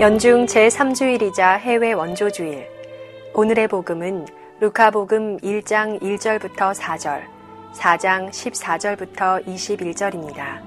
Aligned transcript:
연중 0.00 0.46
제3주일이자 0.46 1.58
해외 1.58 1.92
원조주일. 1.92 2.68
오늘의 3.34 3.66
복음은 3.66 4.26
루카복음 4.60 5.38
1장 5.38 6.00
1절부터 6.00 6.72
4절, 6.72 7.22
4장 7.72 8.30
14절부터 8.30 9.44
21절입니다. 9.44 10.62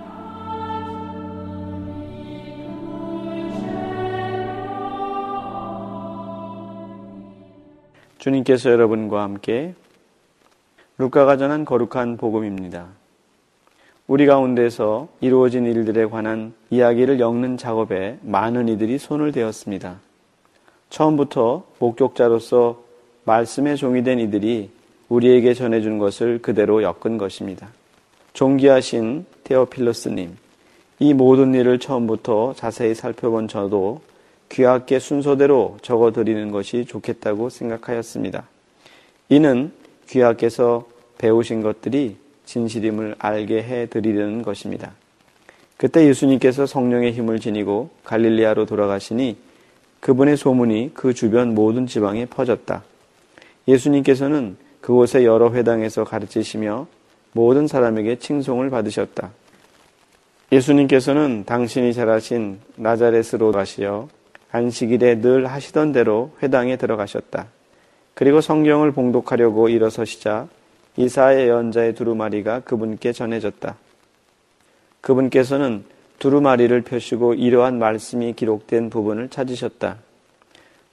주님께서 8.18 8.70
여러분과 8.70 9.24
함께 9.24 9.76
루카가 10.98 11.38
전한 11.38 11.64
거룩한 11.64 12.18
복음입니다. 12.18 13.01
우리 14.12 14.26
가운데서 14.26 15.08
이루어진 15.22 15.66
일들에 15.66 16.06
관한 16.06 16.54
이야기를 16.70 17.22
엮는 17.22 17.56
작업에 17.56 18.18
많은 18.24 18.68
이들이 18.68 18.98
손을 18.98 19.32
대었습니다. 19.32 20.02
처음부터 20.90 21.64
목격자로서 21.80 22.84
말씀의 23.24 23.78
종이 23.78 24.04
된 24.04 24.20
이들이 24.20 24.70
우리에게 25.08 25.54
전해준 25.54 25.98
것을 25.98 26.42
그대로 26.42 26.84
엮은 26.84 27.18
것입니다. 27.18 27.70
존귀하신 28.34 29.26
테오필로스님, 29.46 30.36
이 31.00 31.14
모든 31.14 31.54
일을 31.54 31.80
처음부터 31.80 32.54
자세히 32.58 32.94
살펴본 32.94 33.48
저도 33.48 34.02
귀하게 34.50 35.00
순서대로 35.00 35.78
적어 35.82 36.12
드리는 36.12 36.52
것이 36.52 36.84
좋겠다고 36.84 37.48
생각하였습니다. 37.48 38.44
이는 39.30 39.72
귀하께서 40.10 40.86
배우신 41.18 41.62
것들이 41.62 42.18
진실임을 42.52 43.16
알게 43.18 43.64
해 43.64 43.86
드리려는 43.86 44.42
것입니다. 44.42 44.92
그때 45.78 46.06
예수님께서 46.06 46.66
성령의 46.66 47.14
힘을 47.14 47.40
지니고 47.40 47.92
갈릴리아로 48.04 48.66
돌아가시니 48.66 49.38
그분의 50.02 50.36
소문이 50.36 50.92
그 50.94 51.14
주변 51.14 51.56
모든 51.56 51.88
지방에 51.88 52.26
퍼졌다. 52.26 52.84
예수님께서는 53.68 54.58
그곳의 54.82 55.26
여러 55.26 55.54
회당에서 55.54 56.04
가르치시며 56.04 56.88
모든 57.32 57.68
사람에게 57.68 58.18
칭송을 58.18 58.70
받으셨다. 58.70 59.32
예수님께서는 60.52 61.46
당신이 61.46 61.94
잘하신 61.94 62.60
나자렛으로 62.76 63.54
가시어 63.54 64.10
안식일에 64.52 65.22
늘 65.22 65.48
하시던 65.48 65.94
대로 65.94 66.32
회당에 66.44 66.76
들어가셨다. 66.76 67.48
그리고 68.14 68.42
성경을 68.42 68.92
봉독하려고 68.92 69.70
일어서시자 69.70 70.50
이사의 70.98 71.50
연자의 71.50 71.96
두루마리가 71.96 72.62
그분께 72.62 73.14
전해졌다. 73.14 73.76
그분께서는 75.02 75.84
두루마리를 76.20 76.82
펴시고 76.82 77.34
이러한 77.34 77.80
말씀이 77.80 78.34
기록된 78.34 78.90
부분을 78.90 79.30
찾으셨다. 79.30 79.98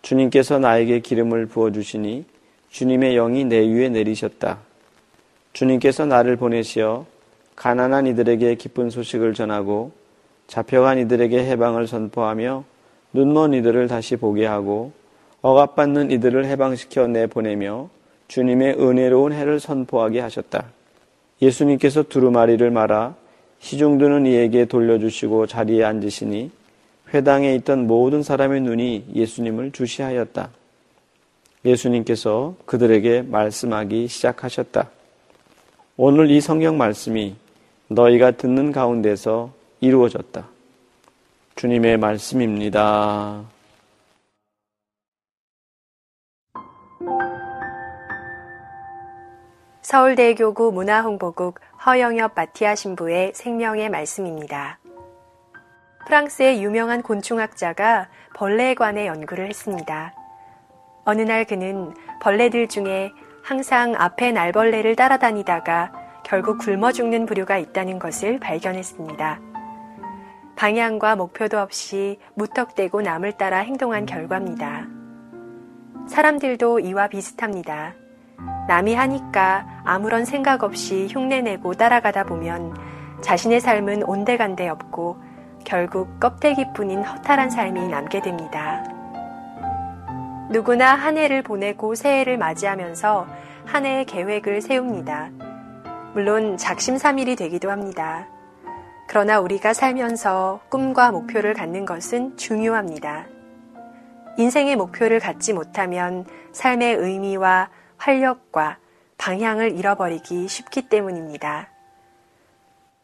주님께서 0.02 0.58
나에게 0.58 1.00
기름을 1.00 1.46
부어주시니 1.46 2.24
주님의 2.70 3.14
영이 3.14 3.44
내 3.44 3.58
위에 3.58 3.88
내리셨다. 3.88 4.58
주님께서 5.52 6.06
나를 6.06 6.36
보내시어 6.36 7.06
가난한 7.56 8.06
이들에게 8.06 8.54
기쁜 8.54 8.88
소식을 8.88 9.34
전하고 9.34 9.90
잡혀간 10.46 10.98
이들에게 10.98 11.44
해방을 11.44 11.86
선포하며 11.86 12.64
눈먼 13.12 13.54
이들을 13.54 13.88
다시 13.88 14.16
보게 14.16 14.46
하고 14.46 14.92
억압받는 15.42 16.10
이들을 16.10 16.46
해방시켜 16.46 17.06
내보내며 17.08 17.90
주님의 18.28 18.74
은혜로운 18.78 19.32
해를 19.32 19.58
선포하게 19.58 20.20
하셨다. 20.20 20.66
예수님께서 21.40 22.04
두루마리를 22.04 22.70
말아 22.70 23.14
시중드는 23.60 24.26
이에게 24.26 24.66
돌려주시고 24.66 25.46
자리에 25.46 25.84
앉으시니 25.84 26.50
회당에 27.12 27.54
있던 27.56 27.86
모든 27.86 28.22
사람의 28.22 28.60
눈이 28.60 29.06
예수님을 29.14 29.72
주시하였다. 29.72 30.50
예수님께서 31.64 32.54
그들에게 32.66 33.22
말씀하기 33.22 34.08
시작하셨다. 34.08 34.90
오늘 35.96 36.30
이 36.30 36.40
성경 36.40 36.76
말씀이 36.76 37.34
너희가 37.88 38.32
듣는 38.32 38.70
가운데서 38.70 39.52
이루어졌다. 39.80 40.46
주님의 41.56 41.96
말씀입니다. 41.96 43.57
서울대교구 49.88 50.70
문화홍보국 50.72 51.60
허영엽 51.86 52.32
마티아 52.34 52.74
신부의 52.74 53.32
생명의 53.34 53.88
말씀입니다. 53.88 54.78
프랑스의 56.06 56.62
유명한 56.62 57.00
곤충학자가 57.00 58.10
벌레에 58.34 58.74
관해 58.74 59.06
연구를 59.06 59.48
했습니다. 59.48 60.12
어느 61.06 61.22
날 61.22 61.46
그는 61.46 61.94
벌레들 62.20 62.68
중에 62.68 63.12
항상 63.42 63.94
앞에 63.96 64.30
날벌레를 64.30 64.94
따라다니다가 64.94 65.90
결국 66.22 66.58
굶어 66.58 66.92
죽는 66.92 67.24
부류가 67.24 67.56
있다는 67.56 67.98
것을 67.98 68.38
발견했습니다. 68.40 69.40
방향과 70.54 71.16
목표도 71.16 71.58
없이 71.58 72.18
무턱대고 72.34 73.00
남을 73.00 73.38
따라 73.38 73.60
행동한 73.60 74.04
결과입니다. 74.04 74.86
사람들도 76.10 76.80
이와 76.80 77.08
비슷합니다. 77.08 77.94
남이 78.68 78.94
하니까 78.94 79.66
아무런 79.82 80.26
생각 80.26 80.62
없이 80.62 81.08
흉내내고 81.10 81.74
따라가다 81.74 82.24
보면 82.24 82.76
자신의 83.22 83.60
삶은 83.60 84.02
온데간데 84.02 84.68
없고 84.68 85.16
결국 85.64 86.20
껍데기뿐인 86.20 87.02
허탈한 87.02 87.48
삶이 87.48 87.88
남게 87.88 88.20
됩니다. 88.20 88.84
누구나 90.50 90.94
한 90.94 91.16
해를 91.16 91.42
보내고 91.42 91.94
새해를 91.94 92.36
맞이하면서 92.36 93.26
한 93.64 93.86
해의 93.86 94.04
계획을 94.04 94.60
세웁니다. 94.60 95.30
물론 96.12 96.58
작심삼일이 96.58 97.36
되기도 97.36 97.70
합니다. 97.70 98.26
그러나 99.08 99.40
우리가 99.40 99.72
살면서 99.72 100.60
꿈과 100.68 101.10
목표를 101.12 101.54
갖는 101.54 101.86
것은 101.86 102.36
중요합니다. 102.36 103.24
인생의 104.36 104.76
목표를 104.76 105.20
갖지 105.20 105.54
못하면 105.54 106.26
삶의 106.52 106.96
의미와 106.96 107.70
활력과 107.98 108.78
방향을 109.18 109.76
잃어버리기 109.76 110.48
쉽기 110.48 110.88
때문입니다. 110.88 111.68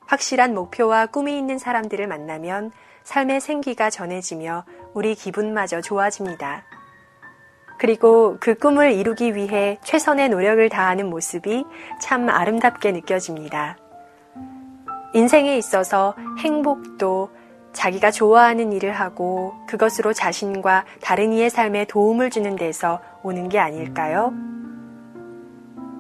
확실한 0.07 0.55
목표와 0.55 1.07
꿈이 1.07 1.37
있는 1.37 1.59
사람들을 1.59 2.07
만나면 2.07 2.73
삶의 3.05 3.41
생기가 3.41 3.91
전해지며 3.91 4.65
우리 4.95 5.15
기분마저 5.15 5.81
좋아집니다. 5.81 6.65
그리고 7.79 8.37
그 8.41 8.55
꿈을 8.55 8.93
이루기 8.93 9.35
위해 9.35 9.79
최선의 9.83 10.29
노력을 10.29 10.67
다하는 10.69 11.11
모습이 11.11 11.65
참 12.01 12.29
아름답게 12.29 12.93
느껴집니다. 12.93 13.77
인생에 15.13 15.57
있어서 15.59 16.15
행복도 16.39 17.31
자기가 17.73 18.13
좋아하는 18.13 18.73
일을 18.73 18.93
하고 18.93 19.55
그것으로 19.67 20.13
자신과 20.13 20.85
다른 21.03 21.33
이의 21.33 21.51
삶에 21.51 21.87
도움을 21.87 22.31
주는 22.31 22.57
데서 22.57 23.01
오는 23.23 23.49
게 23.49 23.59
아닐까요? 23.59 24.33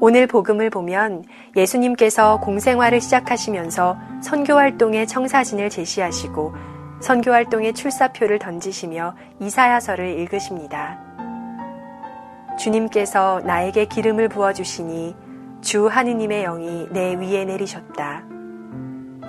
오늘 0.07 0.27
복음을 0.27 0.69
보면 0.69 1.25
예수님께서 1.57 2.39
공생활을 2.41 3.01
시작하시면서 3.01 3.97
선교 4.23 4.53
활동의 4.53 5.07
청사진을 5.07 5.71
제시하시고 5.71 6.55
선교 7.01 7.31
활동의 7.31 7.73
출사표를 7.73 8.39
던지시며 8.39 9.17
이사야서를 9.41 10.19
읽으십니다. 10.19 10.99
주님께서 12.59 13.41
나에게 13.47 13.87
기름을 13.87 14.29
부어주시니 14.29 15.17
주 15.63 15.87
하느님의 15.87 16.43
영이 16.43 16.89
내 16.91 17.15
위에 17.15 17.47
내리셨다. 17.47 18.25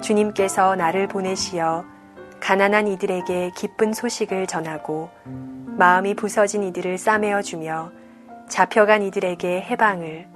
주님께서 0.01 0.75
나를 0.75 1.07
보내시어 1.07 1.85
가난한 2.41 2.89
이들에게 2.89 3.51
기쁜 3.55 3.93
소식을 3.93 4.45
전하고 4.45 5.09
마음이 5.77 6.15
부서진 6.15 6.63
이들을 6.63 6.97
싸매어 6.97 7.43
주며 7.43 7.93
잡혀간 8.49 9.03
이들에게 9.03 9.61
해방을 9.61 10.34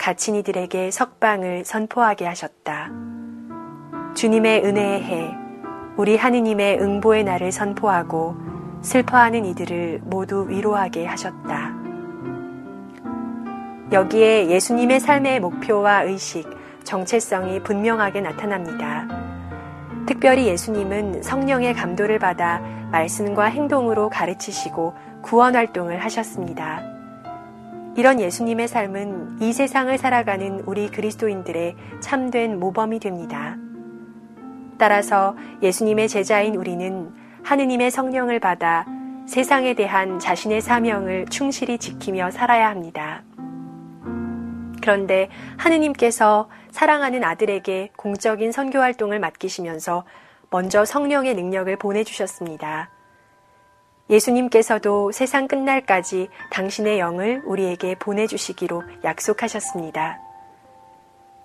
갇힌 0.00 0.34
이들에게 0.36 0.90
석방을 0.90 1.66
선포하게 1.66 2.24
하셨다. 2.24 2.90
주님의 4.14 4.64
은혜의 4.64 5.02
해, 5.02 5.36
우리 5.98 6.16
하느님의 6.16 6.80
응보의 6.80 7.22
날을 7.24 7.52
선포하고 7.52 8.34
슬퍼하는 8.80 9.44
이들을 9.44 10.00
모두 10.04 10.46
위로하게 10.48 11.04
하셨다. 11.04 11.74
여기에 13.92 14.48
예수님의 14.48 15.00
삶의 15.00 15.40
목표와 15.40 16.04
의식, 16.04 16.48
정체성이 16.82 17.62
분명하게 17.62 18.22
나타납니다. 18.22 19.06
특별히 20.06 20.46
예수님은 20.46 21.22
성령의 21.22 21.74
감도를 21.74 22.18
받아 22.18 22.60
말씀과 22.90 23.44
행동으로 23.44 24.08
가르치시고 24.08 24.94
구원 25.20 25.56
활동을 25.56 26.02
하셨습니다. 26.02 26.89
이런 27.96 28.20
예수님의 28.20 28.68
삶은 28.68 29.42
이 29.42 29.52
세상을 29.52 29.96
살아가는 29.98 30.60
우리 30.66 30.88
그리스도인들의 30.88 31.76
참된 32.00 32.58
모범이 32.60 33.00
됩니다. 33.00 33.56
따라서 34.78 35.36
예수님의 35.62 36.08
제자인 36.08 36.54
우리는 36.54 37.12
하느님의 37.42 37.90
성령을 37.90 38.40
받아 38.40 38.86
세상에 39.26 39.74
대한 39.74 40.18
자신의 40.18 40.60
사명을 40.60 41.26
충실히 41.26 41.78
지키며 41.78 42.30
살아야 42.30 42.68
합니다. 42.68 43.22
그런데 44.80 45.28
하느님께서 45.58 46.48
사랑하는 46.70 47.22
아들에게 47.24 47.90
공적인 47.96 48.52
선교 48.52 48.78
활동을 48.78 49.18
맡기시면서 49.20 50.04
먼저 50.50 50.84
성령의 50.84 51.34
능력을 51.34 51.76
보내주셨습니다. 51.76 52.90
예수님께서도 54.10 55.12
세상 55.12 55.46
끝날까지 55.46 56.28
당신의 56.50 56.98
영을 56.98 57.42
우리에게 57.44 57.94
보내주시기로 57.94 58.82
약속하셨습니다. 59.04 60.18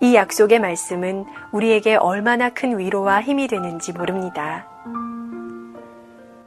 이 0.00 0.14
약속의 0.14 0.58
말씀은 0.58 1.24
우리에게 1.52 1.94
얼마나 1.94 2.50
큰 2.50 2.78
위로와 2.78 3.22
힘이 3.22 3.46
되는지 3.48 3.92
모릅니다. 3.92 4.68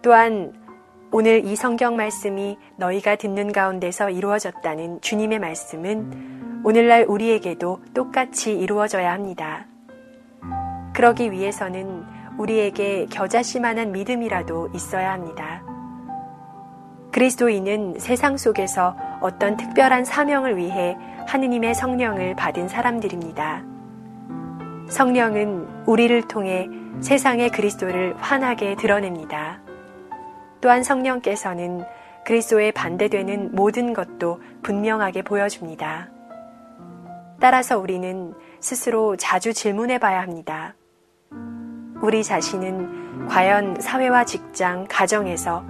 또한 0.01 0.53
오늘 1.11 1.43
이 1.45 1.55
성경 1.55 1.95
말씀이 1.95 2.57
너희가 2.75 3.15
듣는 3.15 3.51
가운데서 3.51 4.11
이루어졌다는 4.11 5.01
주님의 5.01 5.39
말씀은 5.39 6.61
오늘날 6.63 7.05
우리에게도 7.07 7.79
똑같이 7.95 8.53
이루어져야 8.53 9.11
합니다. 9.11 9.65
그러기 10.93 11.31
위해서는 11.31 12.03
우리에게 12.37 13.07
겨자씨만한 13.09 13.91
믿음이라도 13.91 14.69
있어야 14.75 15.13
합니다. 15.13 15.63
그리스도인은 17.19 17.95
세상 17.99 18.37
속에서 18.37 18.95
어떤 19.19 19.57
특별한 19.57 20.05
사명을 20.05 20.55
위해 20.55 20.97
하느님의 21.27 21.75
성령을 21.75 22.33
받은 22.37 22.69
사람들입니다. 22.69 23.61
성령은 24.87 25.83
우리를 25.85 26.29
통해 26.29 26.69
세상의 27.01 27.49
그리스도를 27.49 28.15
환하게 28.19 28.77
드러냅니다. 28.77 29.59
또한 30.61 30.81
성령께서는 30.81 31.83
그리스도에 32.23 32.71
반대되는 32.71 33.53
모든 33.53 33.93
것도 33.93 34.41
분명하게 34.63 35.23
보여줍니다. 35.23 36.09
따라서 37.41 37.77
우리는 37.77 38.33
스스로 38.61 39.17
자주 39.17 39.51
질문해 39.51 39.97
봐야 39.97 40.21
합니다. 40.21 40.73
우리 42.01 42.23
자신은 42.23 43.27
과연 43.27 43.81
사회와 43.81 44.23
직장, 44.23 44.85
가정에서 44.87 45.65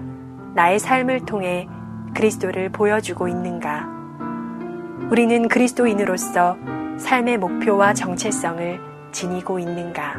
나의 0.54 0.80
삶을 0.80 1.26
통해 1.26 1.68
그리스도를 2.16 2.70
보여주고 2.70 3.28
있는가? 3.28 3.88
우리는 5.12 5.48
그리스도인으로서 5.48 6.58
삶의 6.98 7.38
목표와 7.38 7.94
정체성을 7.94 8.80
지니고 9.12 9.60
있는가? 9.60 10.16